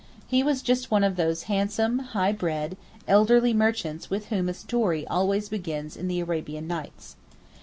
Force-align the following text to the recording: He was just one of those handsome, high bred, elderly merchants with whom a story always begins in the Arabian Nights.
He 0.25 0.41
was 0.41 0.63
just 0.63 0.89
one 0.89 1.03
of 1.03 1.15
those 1.15 1.43
handsome, 1.43 1.99
high 1.99 2.31
bred, 2.31 2.75
elderly 3.07 3.53
merchants 3.53 4.09
with 4.09 4.29
whom 4.29 4.49
a 4.49 4.53
story 4.55 5.05
always 5.05 5.47
begins 5.47 5.95
in 5.95 6.07
the 6.07 6.19
Arabian 6.21 6.65
Nights. 6.65 7.17